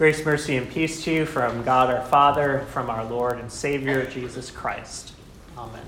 [0.00, 4.06] Grace, mercy, and peace to you from God our Father, from our Lord and Savior,
[4.06, 5.12] Jesus Christ.
[5.58, 5.84] Amen.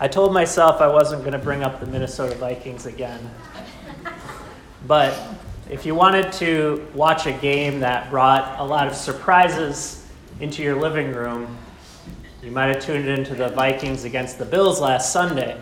[0.00, 3.30] I told myself I wasn't going to bring up the Minnesota Vikings again.
[4.88, 5.16] But
[5.70, 10.04] if you wanted to watch a game that brought a lot of surprises
[10.40, 11.56] into your living room,
[12.42, 15.56] you might have tuned into the Vikings against the Bills last Sunday.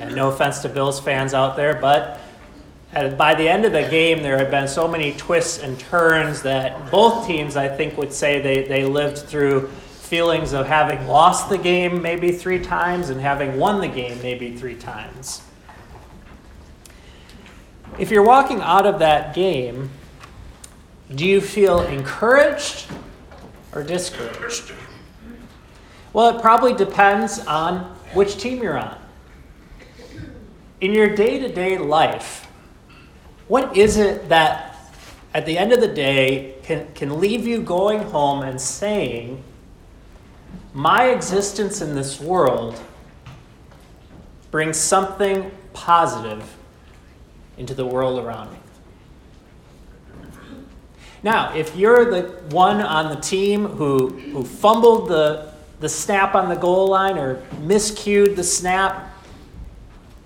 [0.00, 2.18] And no offense to Bills fans out there, but
[2.92, 6.42] and by the end of the game, there had been so many twists and turns
[6.42, 11.48] that both teams, I think, would say they, they lived through feelings of having lost
[11.48, 15.40] the game maybe three times and having won the game maybe three times.
[17.96, 19.90] If you're walking out of that game,
[21.14, 22.86] do you feel encouraged
[23.72, 24.72] or discouraged?
[26.12, 27.82] Well, it probably depends on
[28.14, 28.98] which team you're on.
[30.80, 32.49] In your day to day life,
[33.50, 34.76] what is it that
[35.34, 39.42] at the end of the day can, can leave you going home and saying,
[40.72, 42.80] My existence in this world
[44.52, 46.56] brings something positive
[47.58, 48.58] into the world around me?
[51.24, 56.48] Now, if you're the one on the team who, who fumbled the, the snap on
[56.48, 59.09] the goal line or miscued the snap,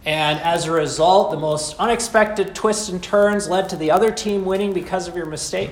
[0.06, 4.44] and as a result, the most unexpected twists and turns led to the other team
[4.44, 5.70] winning because of your mistake?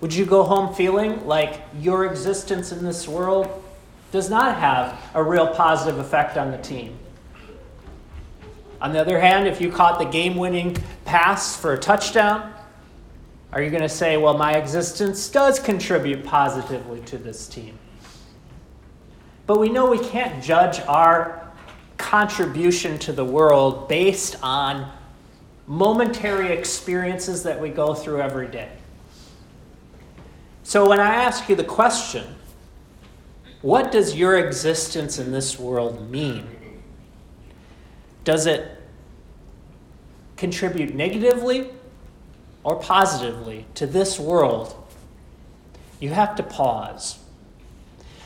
[0.00, 3.62] Would you go home feeling like your existence in this world
[4.10, 6.98] does not have a real positive effect on the team?
[8.80, 12.52] On the other hand, if you caught the game winning pass for a touchdown,
[13.52, 17.78] are you going to say, well, my existence does contribute positively to this team?
[19.46, 21.41] But we know we can't judge our
[21.98, 24.90] contribution to the world based on
[25.66, 28.70] momentary experiences that we go through every day.
[30.62, 32.24] So when I ask you the question,
[33.62, 36.46] what does your existence in this world mean?
[38.24, 38.80] Does it
[40.36, 41.70] contribute negatively
[42.64, 44.74] or positively to this world?
[46.00, 47.18] You have to pause.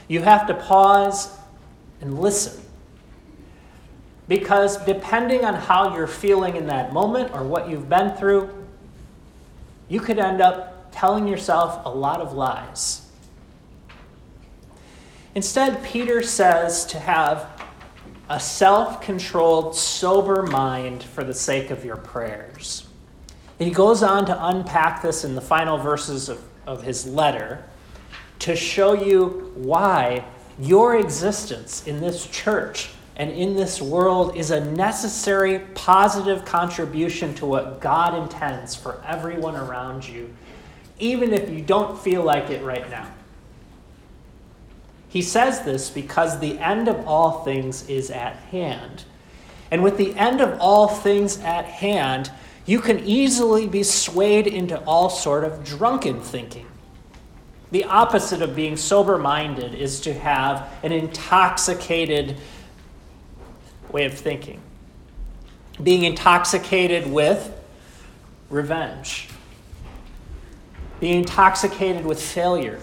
[0.09, 1.31] You have to pause
[2.01, 2.63] and listen.
[4.29, 8.51] Because depending on how you're feeling in that moment or what you've been through,
[9.89, 13.03] you could end up telling yourself a lot of lies.
[15.35, 17.47] Instead, Peter says to have
[18.29, 22.89] a self controlled, sober mind for the sake of your prayers.
[23.59, 27.65] He goes on to unpack this in the final verses of, of his letter
[28.41, 30.25] to show you why
[30.59, 37.47] your existence in this church and in this world is a necessary positive contribution to
[37.47, 40.35] what God intends for everyone around you,
[40.99, 43.11] even if you don't feel like it right now.
[45.09, 49.05] He says this because the end of all things is at hand.
[49.71, 52.31] And with the end of all things at hand,
[52.67, 56.67] you can easily be swayed into all sort of drunken thinking.
[57.71, 62.37] The opposite of being sober minded is to have an intoxicated
[63.93, 64.61] way of thinking.
[65.83, 67.53] Being intoxicated with
[68.49, 69.29] revenge,
[71.01, 72.81] being intoxicated with failure,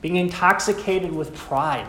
[0.00, 1.86] being intoxicated with pride,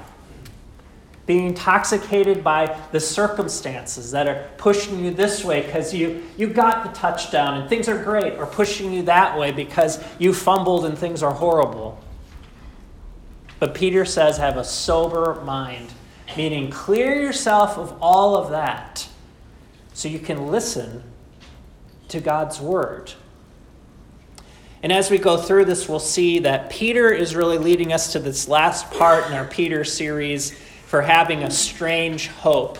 [1.25, 6.83] being intoxicated by the circumstances that are pushing you this way because you, you got
[6.83, 10.97] the touchdown and things are great, or pushing you that way because you fumbled and
[10.97, 11.99] things are horrible.
[13.59, 15.93] But Peter says, have a sober mind
[16.35, 19.07] Meaning, clear yourself of all of that
[19.93, 21.03] so you can listen
[22.07, 23.13] to God's word.
[24.81, 28.19] And as we go through this, we'll see that Peter is really leading us to
[28.19, 30.51] this last part in our Peter series
[30.87, 32.79] for having a strange hope.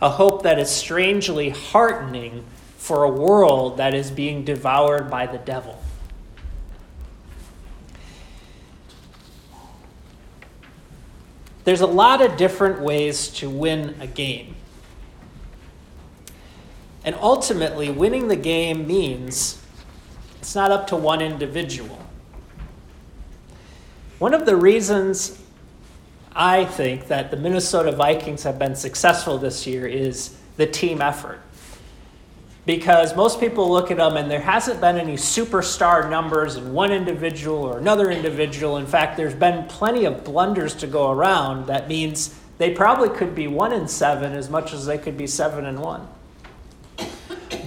[0.00, 2.44] A hope that is strangely heartening
[2.78, 5.82] for a world that is being devoured by the devil.
[11.68, 14.56] There's a lot of different ways to win a game.
[17.04, 19.62] And ultimately, winning the game means
[20.38, 21.98] it's not up to one individual.
[24.18, 25.38] One of the reasons
[26.34, 31.38] I think that the Minnesota Vikings have been successful this year is the team effort
[32.68, 36.92] because most people look at them and there hasn't been any superstar numbers in one
[36.92, 38.76] individual or another individual.
[38.76, 41.66] In fact, there's been plenty of blunders to go around.
[41.68, 45.26] That means they probably could be one in seven as much as they could be
[45.26, 46.08] seven and one.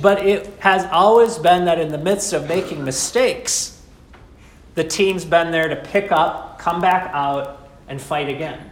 [0.04, 3.82] but it has always been that in the midst of making mistakes,
[4.76, 8.70] the team's been there to pick up, come back out, and fight again.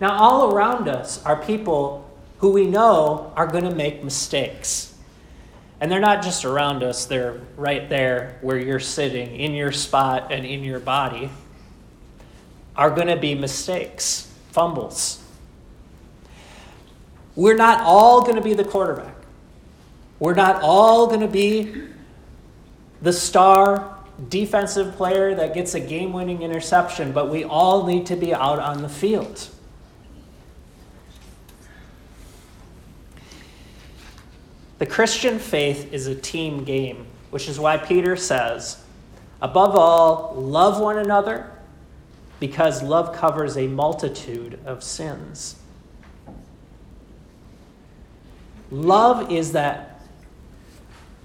[0.00, 2.04] Now, all around us are people
[2.44, 4.94] who we know are going to make mistakes.
[5.80, 10.30] And they're not just around us, they're right there where you're sitting, in your spot
[10.30, 11.30] and in your body,
[12.76, 15.22] are going to be mistakes, fumbles.
[17.34, 19.16] We're not all going to be the quarterback.
[20.18, 21.74] We're not all going to be
[23.00, 23.96] the star
[24.28, 28.58] defensive player that gets a game winning interception, but we all need to be out
[28.58, 29.48] on the field.
[34.84, 38.84] The Christian faith is a team game, which is why Peter says,
[39.40, 41.50] above all, love one another
[42.38, 45.56] because love covers a multitude of sins.
[48.70, 50.02] Love is that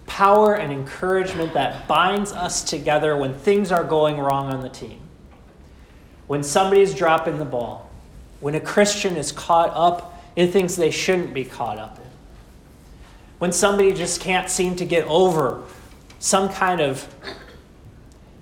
[0.06, 5.02] power and encouragement that binds us together when things are going wrong on the team.
[6.28, 7.90] When somebody's dropping the ball,
[8.40, 12.09] when a Christian is caught up in things they shouldn't be caught up in
[13.40, 15.64] when somebody just can't seem to get over
[16.20, 17.08] some kind of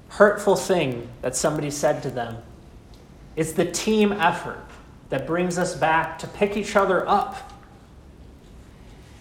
[0.10, 2.38] hurtful thing that somebody said to them.
[3.36, 4.66] It's the team effort
[5.10, 7.54] that brings us back to pick each other up.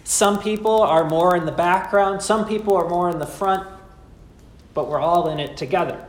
[0.05, 3.69] Some people are more in the background, some people are more in the front,
[4.73, 6.03] but we're all in it together.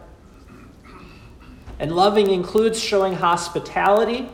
[1.80, 4.30] And loving includes showing hospitality,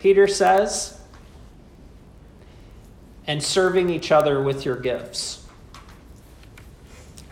[0.00, 1.00] Peter says,
[3.26, 5.46] and serving each other with your gifts.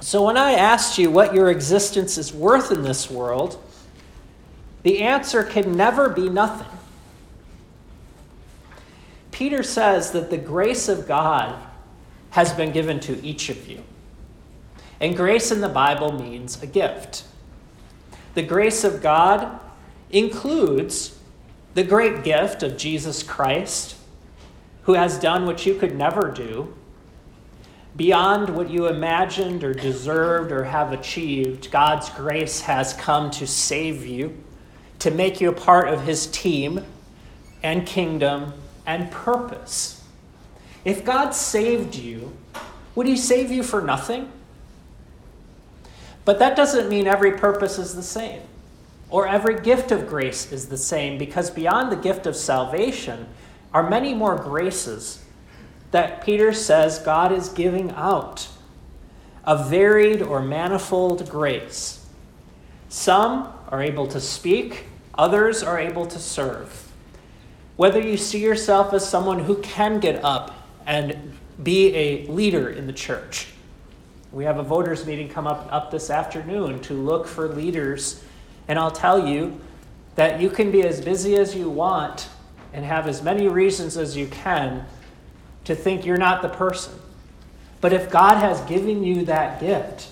[0.01, 3.63] So, when I asked you what your existence is worth in this world,
[4.83, 6.67] the answer can never be nothing.
[9.31, 11.57] Peter says that the grace of God
[12.31, 13.83] has been given to each of you.
[15.01, 17.25] And grace in the Bible means a gift.
[18.35, 19.61] The grace of God
[20.11, 21.19] includes
[21.75, 23.97] the great gift of Jesus Christ
[24.85, 26.75] who has done what you could never do,
[27.95, 34.07] beyond what you imagined or deserved or have achieved, God's grace has come to save
[34.07, 34.43] you,
[34.99, 36.85] to make you a part of his team
[37.63, 38.55] and kingdom
[38.87, 40.03] and purpose.
[40.85, 42.37] If God saved you,
[42.95, 44.31] would he save you for nothing?
[46.25, 48.43] But that doesn't mean every purpose is the same
[49.13, 53.29] or every gift of grace is the same because beyond the gift of salvation,
[53.73, 55.25] are many more graces
[55.91, 58.49] that Peter says God is giving out
[59.45, 62.05] a varied or manifold grace.
[62.89, 64.85] Some are able to speak,
[65.15, 66.91] others are able to serve.
[67.77, 70.55] Whether you see yourself as someone who can get up
[70.87, 71.33] and
[71.63, 73.49] be a leader in the church.
[74.31, 78.23] We have a voters meeting come up, up this afternoon to look for leaders,
[78.69, 79.61] and I'll tell you
[80.15, 82.29] that you can be as busy as you want
[82.73, 84.87] and have as many reasons as you can
[85.65, 86.95] to think you're not the person.
[87.81, 90.09] But if God has given you that gift,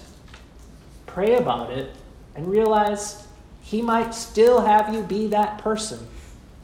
[1.06, 1.90] pray about it
[2.34, 3.26] and realize
[3.62, 6.06] He might still have you be that person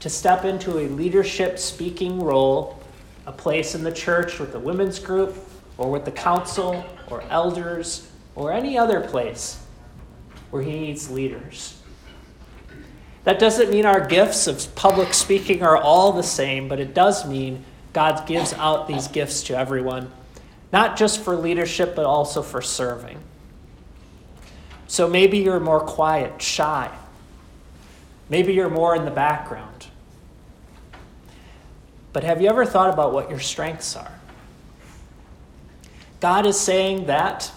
[0.01, 2.81] to step into a leadership speaking role,
[3.27, 5.37] a place in the church with the women's group
[5.79, 9.63] or with the council or elders or any other place
[10.51, 11.81] where He needs leaders.
[13.27, 17.27] That doesn't mean our gifts of public speaking are all the same, but it does
[17.27, 20.13] mean God gives out these gifts to everyone,
[20.73, 23.19] not just for leadership, but also for serving.
[24.87, 26.89] So maybe you're more quiet, shy.
[28.29, 29.89] Maybe you're more in the background.
[32.13, 34.13] But have you ever thought about what your strengths are?
[36.21, 37.51] God is saying that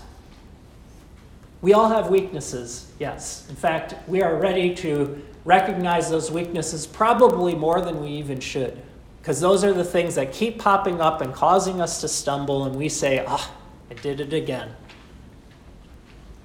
[1.61, 3.45] we all have weaknesses, yes.
[3.49, 8.81] In fact, we are ready to recognize those weaknesses probably more than we even should.
[9.21, 12.75] Because those are the things that keep popping up and causing us to stumble, and
[12.75, 13.51] we say, ah,
[13.91, 14.69] I did it again.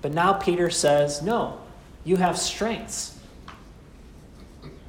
[0.03, 1.61] But now Peter says, no,
[2.05, 3.19] you have strengths.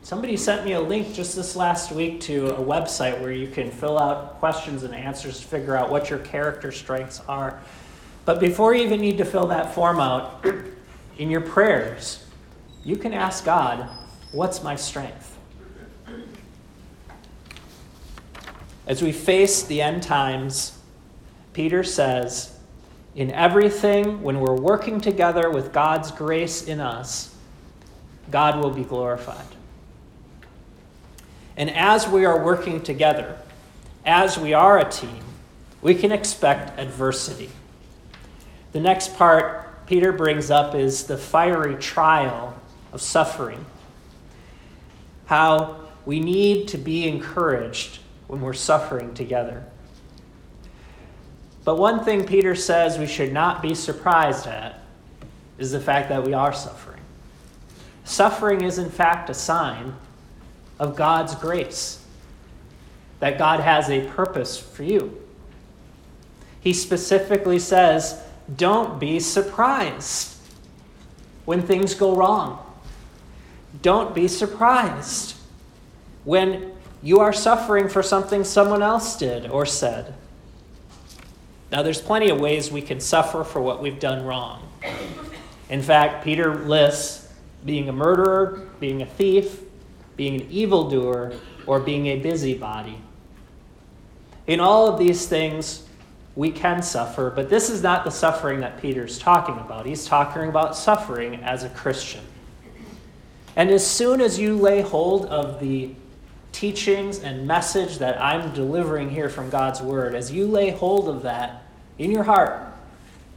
[0.02, 3.72] Somebody sent me a link just this last week to a website where you can
[3.72, 7.60] fill out questions and answers to figure out what your character strengths are.
[8.26, 10.46] But before you even need to fill that form out,
[11.18, 12.25] in your prayers,
[12.86, 13.90] you can ask God,
[14.36, 15.38] What's my strength?
[18.86, 20.78] As we face the end times,
[21.54, 22.60] Peter says,
[23.16, 27.34] in everything, when we're working together with God's grace in us,
[28.30, 29.48] God will be glorified.
[31.56, 33.38] And as we are working together,
[34.06, 35.24] as we are a team,
[35.82, 37.50] we can expect adversity.
[38.74, 42.54] The next part Peter brings up is the fiery trial
[42.96, 43.66] of suffering.
[45.26, 49.66] How we need to be encouraged when we're suffering together.
[51.66, 54.80] But one thing Peter says we should not be surprised at
[55.58, 57.02] is the fact that we are suffering.
[58.06, 59.94] Suffering is, in fact, a sign
[60.80, 62.02] of God's grace,
[63.20, 65.22] that God has a purpose for you.
[66.62, 68.22] He specifically says,
[68.56, 70.38] don't be surprised
[71.44, 72.65] when things go wrong.
[73.82, 75.36] Don't be surprised
[76.24, 80.14] when you are suffering for something someone else did or said.
[81.72, 84.68] Now, there's plenty of ways we can suffer for what we've done wrong.
[85.70, 87.34] In fact, Peter lists
[87.66, 89.62] being a murderer, being a thief,
[90.16, 91.34] being an evildoer,
[91.66, 92.98] or being a busybody.
[94.48, 95.84] In all of these things,
[96.36, 99.86] we can suffer, but this is not the suffering that Peter's talking about.
[99.86, 102.24] He's talking about suffering as a Christian.
[103.56, 105.92] And as soon as you lay hold of the
[106.52, 111.24] teachings and message that I'm delivering here from God's Word, as you lay hold of
[111.24, 111.64] that
[111.98, 112.62] in your heart,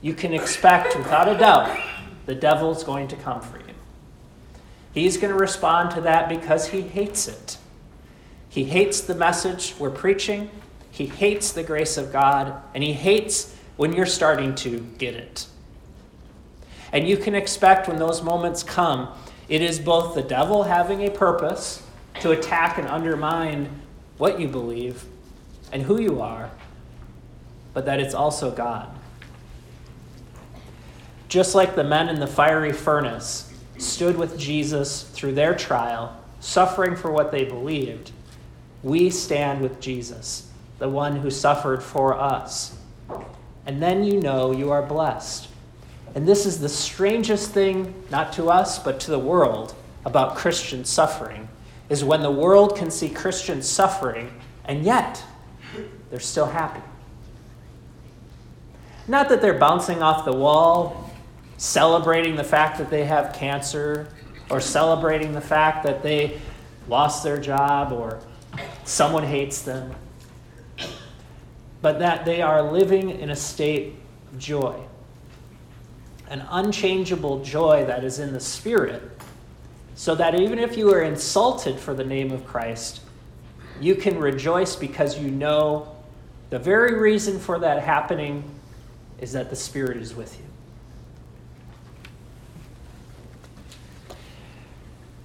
[0.00, 1.78] you can expect, without a doubt,
[2.26, 3.64] the devil's going to come for you.
[4.92, 7.58] He's going to respond to that because he hates it.
[8.48, 10.50] He hates the message we're preaching.
[10.90, 15.46] He hates the grace of God, and he hates when you're starting to get it.
[16.92, 19.08] And you can expect when those moments come,
[19.48, 21.82] it is both the devil having a purpose
[22.20, 23.68] to attack and undermine
[24.18, 25.04] what you believe
[25.72, 26.50] and who you are,
[27.72, 28.88] but that it's also God.
[31.28, 36.96] Just like the men in the fiery furnace stood with Jesus through their trial, suffering
[36.96, 38.12] for what they believed,
[38.82, 42.76] we stand with Jesus the one who suffered for us.
[43.66, 45.47] And then you know you are blessed.
[46.18, 50.84] And this is the strangest thing, not to us, but to the world, about Christian
[50.84, 51.48] suffering,
[51.90, 54.32] is when the world can see Christians suffering,
[54.64, 55.22] and yet
[56.10, 56.80] they're still happy.
[59.06, 61.08] Not that they're bouncing off the wall,
[61.56, 64.08] celebrating the fact that they have cancer,
[64.50, 66.40] or celebrating the fact that they
[66.88, 68.18] lost their job, or
[68.82, 69.94] someone hates them
[71.80, 73.94] but that they are living in a state
[74.32, 74.74] of joy.
[76.28, 79.02] An unchangeable joy that is in the Spirit,
[79.94, 83.00] so that even if you are insulted for the name of Christ,
[83.80, 85.94] you can rejoice because you know
[86.50, 88.44] the very reason for that happening
[89.20, 90.44] is that the Spirit is with you.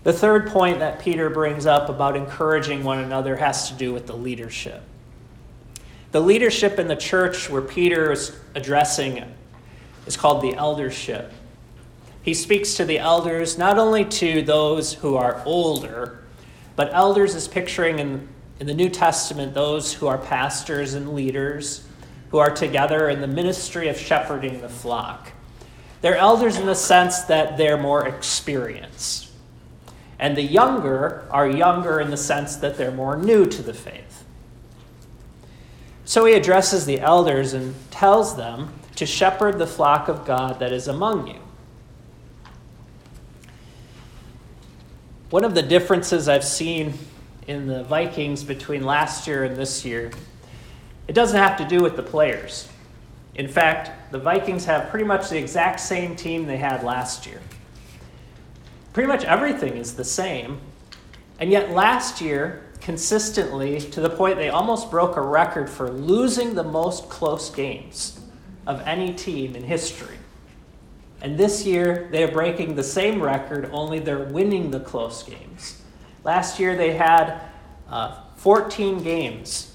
[0.04, 4.06] The third point that Peter brings up about encouraging one another has to do with
[4.06, 4.82] the leadership.
[6.12, 9.18] The leadership in the church where Peter is addressing
[10.06, 11.32] is called the eldership.
[12.22, 16.24] He speaks to the elders, not only to those who are older,
[16.76, 18.28] but elders is picturing in,
[18.60, 21.86] in the New Testament those who are pastors and leaders
[22.32, 25.32] who are together in the ministry of shepherding the flock.
[26.02, 29.30] They're elders in the sense that they're more experienced.
[30.18, 34.24] And the younger are younger in the sense that they're more new to the faith.
[36.06, 40.72] So he addresses the elders and tells them to shepherd the flock of God that
[40.72, 41.40] is among you.
[45.30, 46.94] One of the differences I've seen
[47.48, 50.12] in the Vikings between last year and this year,
[51.08, 52.70] it doesn't have to do with the players.
[53.36, 57.42] In fact, the Vikings have pretty much the exact same team they had last year.
[58.94, 60.60] Pretty much everything is the same.
[61.40, 66.54] And yet last year, consistently to the point they almost broke a record for losing
[66.54, 68.20] the most close games
[68.66, 70.18] of any team in history.
[71.22, 75.82] And this year, they are breaking the same record, only they're winning the close games.
[76.24, 77.42] Last year, they had
[77.90, 79.74] uh, 14 games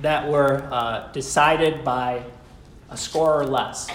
[0.00, 2.22] that were uh, decided by
[2.88, 3.90] a score or less,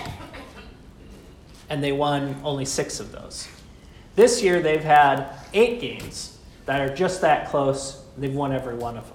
[1.69, 3.47] and they won only six of those.
[4.15, 8.97] This year, they've had eight games that are just that close, They've won every one
[8.97, 9.14] of them.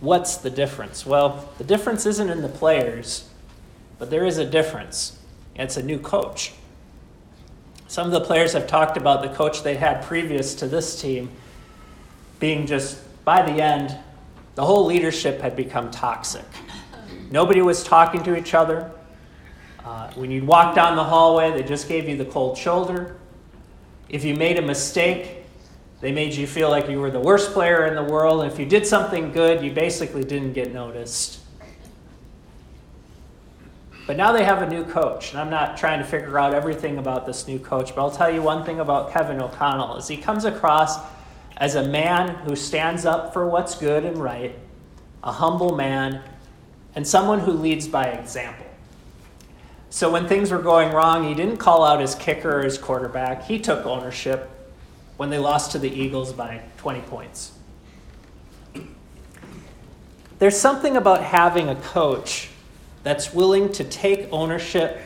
[0.00, 1.04] What's the difference?
[1.04, 3.28] Well, the difference isn't in the players,
[3.98, 5.18] but there is a difference.
[5.56, 6.52] It's a new coach.
[7.88, 11.30] Some of the players have talked about the coach they had previous to this team
[12.38, 13.96] being just, by the end,
[14.54, 16.44] the whole leadership had become toxic.
[17.30, 18.90] Nobody was talking to each other.
[19.84, 23.16] Uh, when you'd walk down the hallway, they just gave you the cold shoulder.
[24.08, 25.37] If you made a mistake,
[26.00, 28.44] They made you feel like you were the worst player in the world.
[28.44, 31.40] If you did something good, you basically didn't get noticed.
[34.06, 36.96] But now they have a new coach, and I'm not trying to figure out everything
[36.96, 40.16] about this new coach, but I'll tell you one thing about Kevin O'Connell is he
[40.16, 40.98] comes across
[41.58, 44.56] as a man who stands up for what's good and right,
[45.22, 46.22] a humble man,
[46.94, 48.64] and someone who leads by example.
[49.90, 53.44] So when things were going wrong, he didn't call out his kicker or his quarterback.
[53.44, 54.48] He took ownership
[55.18, 57.52] when they lost to the Eagles by 20 points.
[60.38, 62.48] There's something about having a coach
[63.02, 65.00] that's willing to take ownership,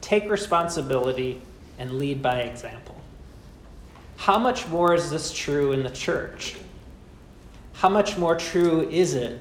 [0.00, 1.40] take responsibility,
[1.78, 3.00] and lead by example.
[4.16, 6.56] How much more is this true in the church?
[7.74, 9.40] How much more true is it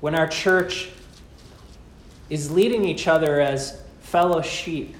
[0.00, 0.90] when our church
[2.30, 4.94] is leading each other as fellow sheep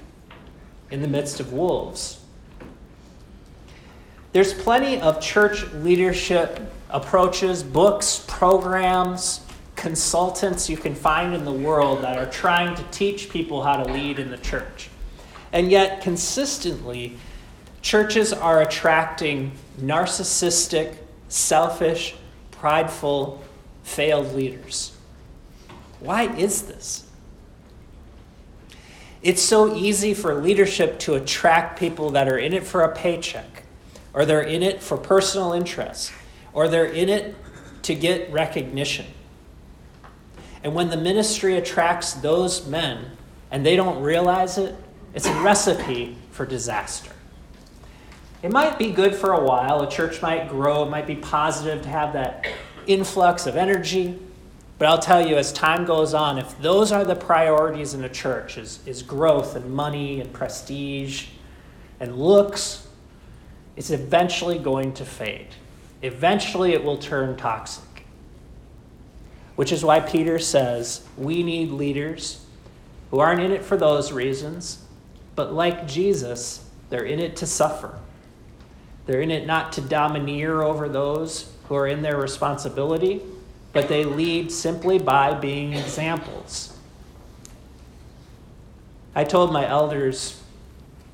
[0.91, 2.19] in the midst of wolves?
[4.33, 9.41] There's plenty of church leadership approaches, books, programs,
[9.75, 13.91] consultants you can find in the world that are trying to teach people how to
[13.91, 14.89] lead in the church.
[15.53, 17.17] And yet, consistently,
[17.81, 20.97] churches are attracting narcissistic,
[21.29, 22.15] selfish,
[22.51, 23.43] prideful,
[23.83, 24.93] failed leaders.
[25.99, 27.05] Why is this?
[29.21, 33.63] It's so easy for leadership to attract people that are in it for a paycheck,
[34.17, 36.11] or they're in it for personal interest,
[36.51, 37.35] or they're in it
[37.83, 39.05] to get recognition.
[40.63, 43.11] And when the ministry attracts those men
[43.51, 44.75] and they don't realize it,
[45.13, 47.11] it's a recipe for disaster.
[48.41, 49.83] It might be good for a while.
[49.83, 50.81] A church might grow.
[50.81, 52.47] It might be positive to have that
[52.87, 54.17] influx of energy.
[54.79, 58.09] But I'll tell you, as time goes on, if those are the priorities in a
[58.09, 61.27] church, is, is growth and money and prestige
[61.99, 62.86] and looks,
[63.77, 65.47] it's eventually going to fade.
[66.01, 67.87] Eventually, it will turn toxic
[69.57, 72.45] which is why Peter says we need leaders
[73.09, 74.83] who aren't in it for those reasons,
[75.35, 77.97] but like Jesus, they're in it to suffer.
[79.07, 83.23] They're in it not to domineer over those who are in their responsibility,
[83.73, 86.77] but they lead simply by being examples.
[89.15, 90.39] I told my elders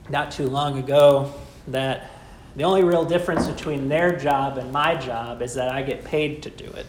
[0.10, 1.34] not too long ago
[1.68, 2.12] that
[2.56, 6.44] the only real difference between their job and my job is that I get paid
[6.44, 6.86] to do it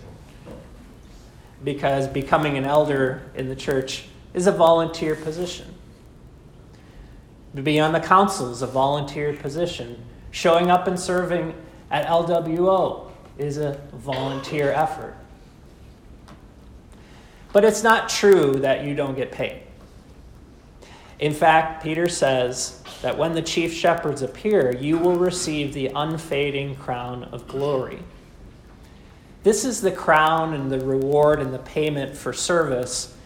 [1.65, 5.75] because becoming an elder in the church is a volunteer position.
[7.57, 10.03] To be on the council is a volunteer position.
[10.33, 11.55] Showing up and serving
[11.91, 15.17] at LWO is a volunteer effort.
[17.53, 19.64] But it's not true that you don't get paid.
[21.25, 26.77] In fact, Peter says that when the chief shepherds appear, you will receive the unfading
[26.77, 28.01] crown of glory.
[29.43, 33.17] This is the crown and the reward and the payment for service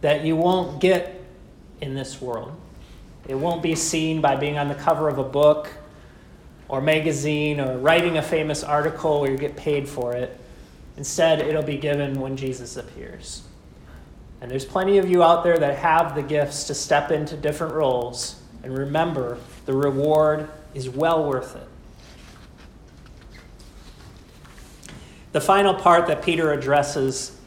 [0.00, 1.22] that you won't get
[1.82, 2.56] in this world.
[3.28, 5.68] It won't be seen by being on the cover of a book
[6.68, 10.40] or magazine or writing a famous article where you get paid for it.
[10.96, 13.42] Instead, it'll be given when Jesus appears.
[14.44, 17.72] And there's plenty of you out there that have the gifts to step into different
[17.72, 18.42] roles.
[18.62, 21.66] And remember, the reward is well worth it.
[25.32, 27.40] The final part that Peter addresses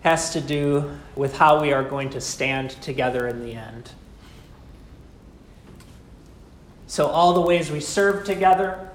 [0.00, 3.92] has to do with how we are going to stand together in the end.
[6.88, 8.90] So, all the ways we serve together,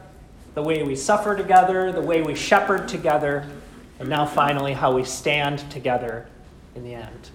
[0.55, 3.49] the way we suffer together, the way we shepherd together,
[3.97, 6.27] and now finally, how we stand together
[6.75, 7.29] in the end.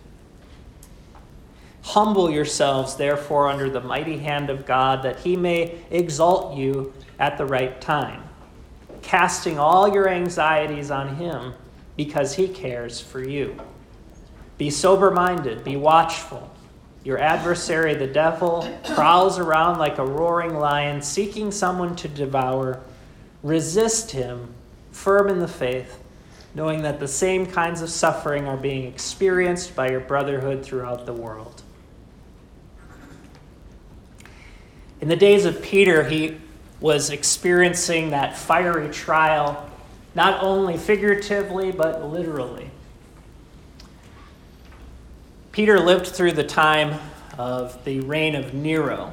[1.83, 7.39] Humble yourselves, therefore, under the mighty hand of God, that he may exalt you at
[7.39, 8.29] the right time
[9.09, 11.55] casting all your anxieties on Him
[11.97, 13.57] because He cares for you.
[14.59, 16.51] Be sober minded, be watchful.
[17.05, 22.81] Your adversary, the devil, prowls around like a roaring lion, seeking someone to devour.
[23.43, 24.53] Resist him,
[24.91, 26.03] firm in the faith,
[26.55, 31.13] knowing that the same kinds of suffering are being experienced by your brotherhood throughout the
[31.13, 31.63] world.
[35.01, 36.37] In the days of Peter, he
[36.81, 39.69] was experiencing that fiery trial,
[40.15, 42.71] not only figuratively, but literally.
[45.53, 46.99] Peter lived through the time
[47.37, 49.13] of the reign of Nero,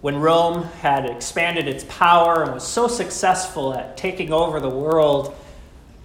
[0.00, 5.36] when Rome had expanded its power and was so successful at taking over the world,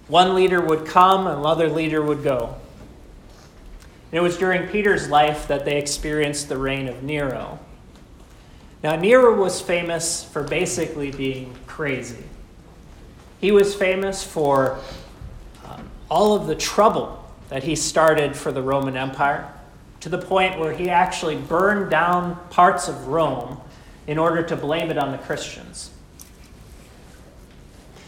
[0.08, 2.56] one leader would come, another leader would go.
[4.12, 7.58] And it was during Peter's life that they experienced the reign of Nero.
[8.82, 12.22] Now, Nero was famous for basically being crazy.
[13.40, 14.78] He was famous for
[15.64, 19.50] um, all of the trouble that he started for the Roman Empire
[20.00, 23.60] to the point where he actually burned down parts of Rome
[24.06, 25.90] in order to blame it on the Christians.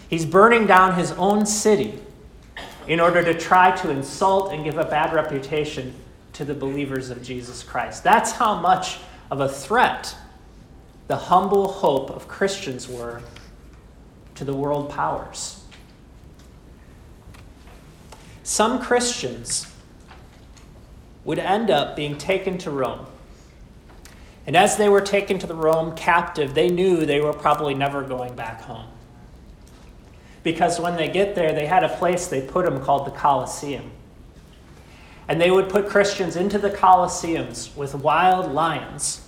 [0.08, 2.00] He's burning down his own city
[2.86, 5.94] in order to try to insult and give a bad reputation
[6.32, 8.02] to the believers of Jesus Christ.
[8.02, 8.98] That's how much
[9.30, 10.16] of a threat
[11.06, 13.20] the humble hope of Christians were
[14.34, 15.62] to the world powers.
[18.42, 19.70] Some Christians
[21.24, 23.04] would end up being taken to Rome.
[24.46, 28.02] And as they were taken to the Rome captive, they knew they were probably never
[28.02, 28.86] going back home.
[30.48, 33.90] Because when they get there, they had a place they put them called the Colosseum.
[35.28, 39.20] And they would put Christians into the Colosseums with wild lions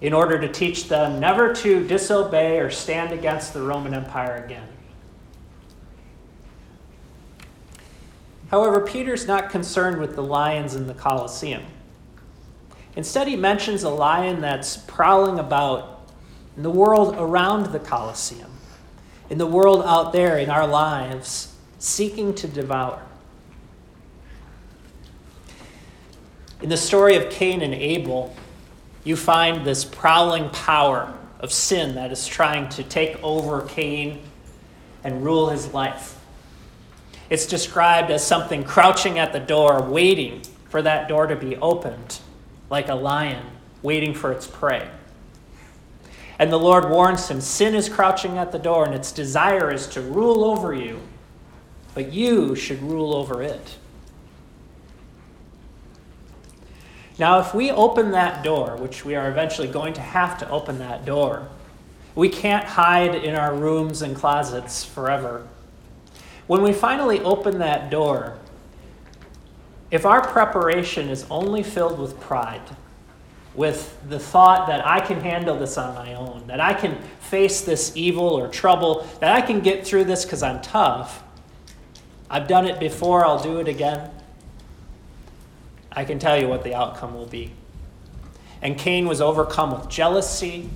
[0.00, 4.68] in order to teach them never to disobey or stand against the Roman Empire again.
[8.52, 11.64] However, Peter's not concerned with the lions in the Colosseum.
[12.94, 16.08] Instead, he mentions a lion that's prowling about
[16.56, 18.51] in the world around the Colosseum,
[19.32, 23.00] in the world out there in our lives, seeking to devour.
[26.60, 28.36] In the story of Cain and Abel,
[29.04, 34.20] you find this prowling power of sin that is trying to take over Cain
[35.02, 36.20] and rule his life.
[37.30, 42.18] It's described as something crouching at the door, waiting for that door to be opened,
[42.68, 43.46] like a lion
[43.80, 44.90] waiting for its prey.
[46.38, 49.86] And the Lord warns him sin is crouching at the door, and its desire is
[49.88, 51.00] to rule over you,
[51.94, 53.76] but you should rule over it.
[57.18, 60.78] Now, if we open that door, which we are eventually going to have to open
[60.78, 61.48] that door,
[62.14, 65.46] we can't hide in our rooms and closets forever.
[66.46, 68.38] When we finally open that door,
[69.90, 72.62] if our preparation is only filled with pride,
[73.54, 77.60] with the thought that I can handle this on my own, that I can face
[77.60, 81.22] this evil or trouble, that I can get through this because I'm tough,
[82.30, 84.10] I've done it before, I'll do it again.
[85.90, 87.52] I can tell you what the outcome will be.
[88.62, 90.70] And Cain was overcome with jealousy,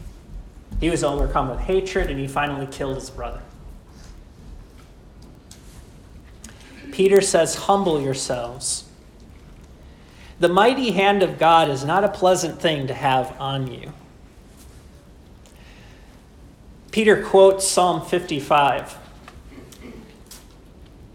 [0.80, 3.40] he was overcome with hatred, and he finally killed his brother.
[6.92, 8.84] Peter says, Humble yourselves.
[10.38, 13.92] The mighty hand of God is not a pleasant thing to have on you.
[16.90, 18.99] Peter quotes Psalm 55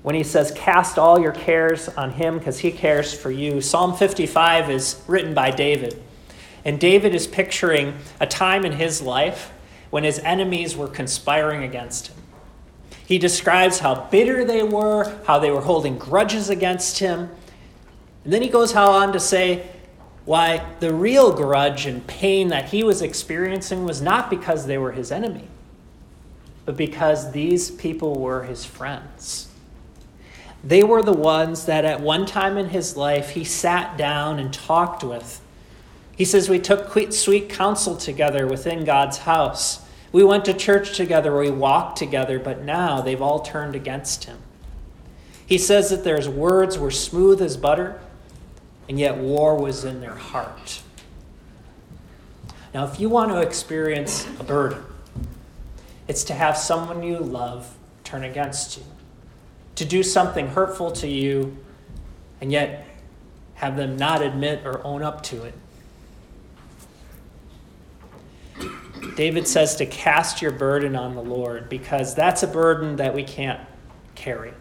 [0.04, 3.62] when he says, Cast all your cares on him because he cares for you.
[3.62, 6.02] Psalm 55 is written by David.
[6.64, 9.52] And David is picturing a time in his life
[9.90, 12.18] when his enemies were conspiring against him.
[13.06, 17.30] He describes how bitter they were, how they were holding grudges against him.
[18.24, 19.68] And then he goes on to say
[20.26, 24.92] why the real grudge and pain that he was experiencing was not because they were
[24.92, 25.48] his enemy,
[26.66, 29.48] but because these people were his friends.
[30.64, 34.54] They were the ones that at one time in his life he sat down and
[34.54, 35.42] talked with.
[36.16, 39.84] He says, We took sweet counsel together within God's house.
[40.12, 44.38] We went to church together, we walked together, but now they've all turned against him.
[45.48, 48.00] He says that their words were smooth as butter,
[48.90, 50.82] and yet war was in their heart.
[52.74, 54.84] Now, if you want to experience a burden,
[56.08, 58.84] it's to have someone you love turn against you
[59.76, 61.58] to do something hurtful to you
[62.40, 62.86] and yet
[63.56, 65.54] have them not admit or own up to it.
[69.16, 73.24] David says to cast your burden on the Lord because that's a burden that we
[73.24, 73.60] can't
[74.16, 74.54] carry.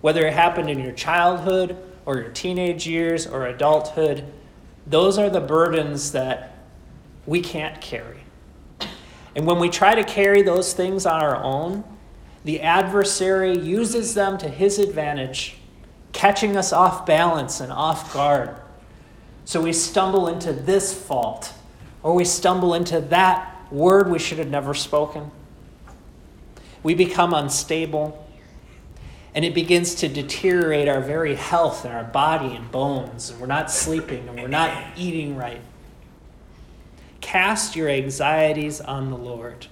[0.00, 4.24] Whether it happened in your childhood or your teenage years or adulthood,
[4.86, 6.56] those are the burdens that
[7.26, 8.20] we can't carry.
[9.36, 11.84] And when we try to carry those things on our own,
[12.44, 15.56] the adversary uses them to his advantage,
[16.12, 18.56] catching us off balance and off guard.
[19.44, 21.52] So we stumble into this fault,
[22.02, 25.30] or we stumble into that word we should have never spoken.
[26.82, 28.19] We become unstable,
[29.34, 33.46] and it begins to deteriorate our very health and our body and bones, and we're
[33.46, 35.60] not sleeping and we're not eating right.
[37.20, 39.66] Cast your anxieties on the Lord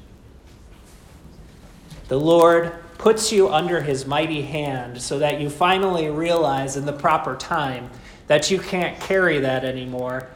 [2.08, 6.92] the Lord puts you under his mighty hand so that you finally realize in the
[6.92, 7.90] proper time
[8.26, 10.28] that you can't carry that anymore.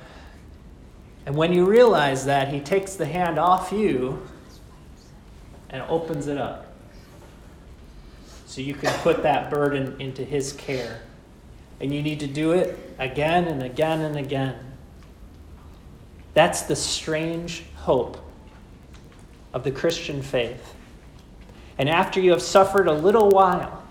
[1.26, 4.26] And when you realize that, he takes the hand off you
[5.70, 6.61] and opens it up.
[8.52, 11.00] So you can put that burden into his care.
[11.80, 14.54] And you need to do it again and again and again.
[16.34, 18.18] That's the strange hope
[19.54, 20.74] of the Christian faith.
[21.78, 23.84] And after you have suffered a little while,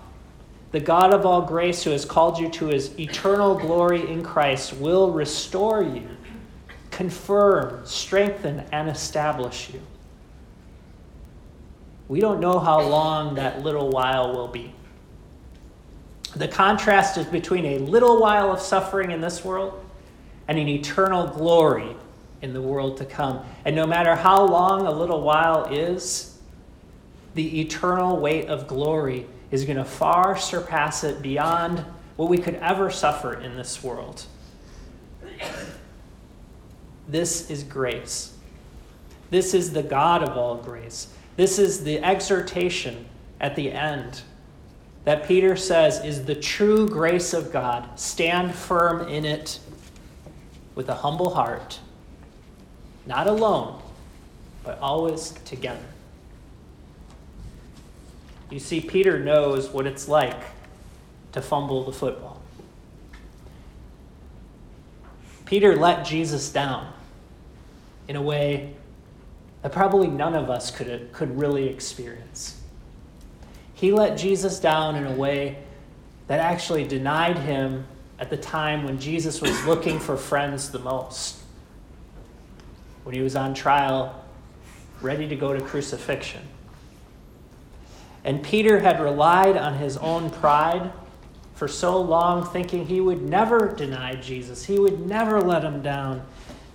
[0.70, 4.74] the God of all grace, who has called you to his eternal glory in Christ,
[4.74, 6.06] will restore you,
[6.92, 9.80] confirm, strengthen, and establish you.
[12.08, 14.74] We don't know how long that little while will be.
[16.34, 19.84] The contrast is between a little while of suffering in this world
[20.48, 21.94] and an eternal glory
[22.40, 23.44] in the world to come.
[23.64, 26.38] And no matter how long a little while is,
[27.34, 31.84] the eternal weight of glory is going to far surpass it beyond
[32.16, 34.24] what we could ever suffer in this world.
[37.08, 38.34] This is grace.
[39.30, 41.08] This is the God of all grace.
[41.36, 43.06] This is the exhortation
[43.40, 44.22] at the end
[45.04, 47.98] that Peter says is the true grace of God.
[47.98, 49.58] Stand firm in it
[50.74, 51.80] with a humble heart,
[53.06, 53.80] not alone,
[54.62, 55.84] but always together.
[58.50, 60.40] You see, Peter knows what it's like
[61.32, 62.40] to fumble the football.
[65.46, 66.92] Peter let Jesus down
[68.08, 68.74] in a way
[69.62, 72.60] that probably none of us could, could really experience.
[73.74, 75.58] He let Jesus down in a way
[76.26, 77.86] that actually denied him
[78.18, 81.38] at the time when Jesus was looking for friends the most.
[83.04, 84.24] When he was on trial,
[85.00, 86.42] ready to go to crucifixion.
[88.24, 90.92] And Peter had relied on his own pride
[91.54, 96.22] for so long, thinking he would never deny Jesus, he would never let him down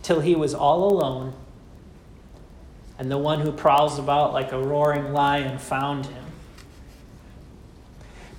[0.02, 1.34] till he was all alone
[2.99, 6.25] and the one who prowls about like a roaring lion found him.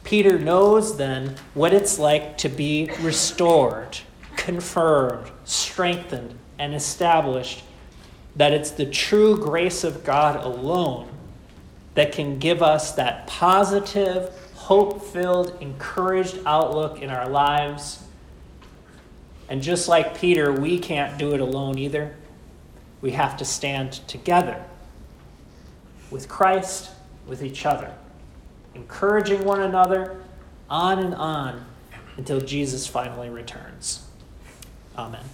[0.04, 3.98] Peter knows then what it's like to be restored,
[4.36, 7.62] confirmed, strengthened, and established,
[8.34, 11.08] that it's the true grace of God alone
[11.94, 18.02] that can give us that positive, hope filled, encouraged outlook in our lives.
[19.48, 22.14] And just like Peter, we can't do it alone either
[23.00, 24.64] we have to stand together
[26.10, 26.90] with Christ,
[27.26, 27.92] with each other,
[28.74, 30.20] encouraging one another
[30.70, 31.64] on and on
[32.16, 34.06] until Jesus finally returns.
[34.96, 35.24] Amen.